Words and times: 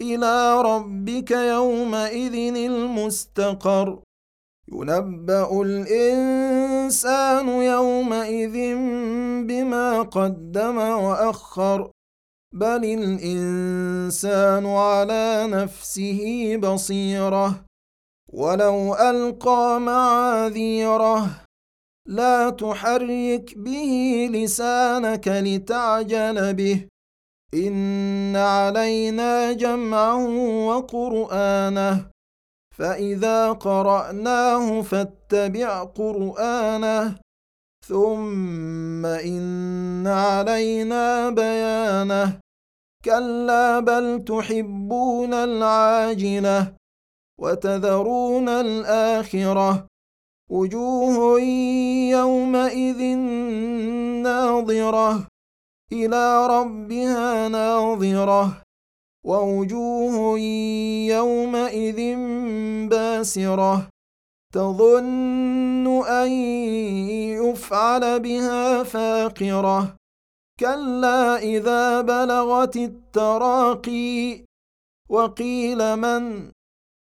إلى 0.00 0.62
ربك 0.62 1.30
يومئذ 1.30 2.56
المستقر. 2.56 4.02
ينبأ 4.72 5.62
الإنسان 5.62 7.48
يومئذ 7.48 8.76
بما 9.46 10.02
قدم 10.02 10.78
وأخر. 10.78 11.90
بل 12.54 12.84
الإنسان 12.84 14.66
على 14.66 15.46
نفسه 15.50 16.56
بصيرة. 16.56 17.64
ولو 18.32 18.94
ألقى 18.94 19.80
معاذيره. 19.80 21.30
لا 22.06 22.50
تحرك 22.50 23.58
به 23.58 24.28
لسانك 24.32 25.28
لتعجل 25.28 26.54
به. 26.54 26.86
إن 27.54 28.36
علينا 28.36 29.52
جمعه 29.52 30.26
وقرآنه 30.66 32.10
فإذا 32.78 33.52
قرأناه 33.52 34.82
فاتبع 34.82 35.84
قرآنه 35.84 37.18
ثم 37.86 39.06
إن 39.06 40.06
علينا 40.06 41.30
بيانه. 41.30 42.40
كلا 43.04 43.80
بل 43.80 44.24
تحبون 44.24 45.34
العاجلة 45.34 46.74
وتذرون 47.40 48.48
الآخرة. 48.48 49.86
وجوه 50.50 51.40
يومئذ 52.10 53.02
ناظرة. 54.22 55.27
إلى 55.92 56.46
ربها 56.46 57.48
ناظرة. 57.48 58.62
ووجوه 59.24 60.38
يومئذ 61.08 62.16
باسرة. 62.88 63.88
تظن 64.54 66.04
أن 66.06 66.30
يفعل 67.42 68.20
بها 68.20 68.82
فاقرة. 68.82 69.96
كلا 70.60 71.36
إذا 71.36 72.00
بلغت 72.00 72.76
التراقي. 72.76 74.44
وقيل 75.08 75.96
من؟ 75.96 76.50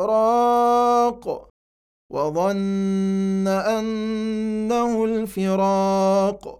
راق. 0.00 1.48
وظن 2.10 3.48
أنه 3.48 5.04
الفراق. 5.04 6.59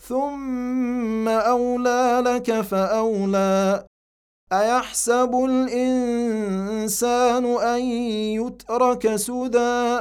ثم 0.00 1.28
اولى 1.28 2.22
لك 2.26 2.60
فاولى 2.60 3.86
ايحسب 4.52 5.34
الانسان 5.44 7.44
ان 7.44 7.80
يترك 8.40 9.16
سدى 9.16 10.00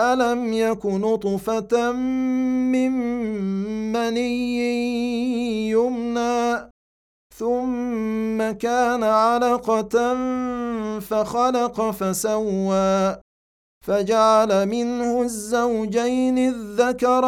الم 0.00 0.52
يك 0.52 0.86
نطفه 0.86 1.92
من 1.92 2.92
مني 3.92 5.70
يمنى 5.70 6.70
ثم 7.38 8.50
كان 8.50 9.02
علقه 9.02 10.14
فخلق 11.00 11.90
فسوى 11.90 13.16
فجعل 13.86 14.66
منه 14.66 15.22
الزوجين 15.22 16.38
الذكر 16.38 17.24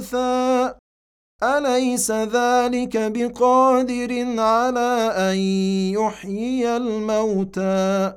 والانثى 0.00 0.74
أليس 1.42 2.10
ذلك 2.10 2.96
بقادر 2.96 4.40
على 4.40 5.12
أن 5.16 5.36
يحيي 6.00 6.76
الموتى؟ 6.76 8.12